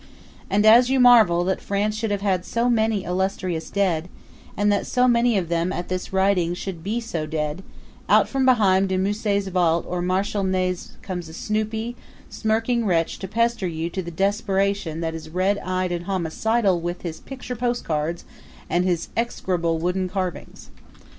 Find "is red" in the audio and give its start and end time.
15.13-15.59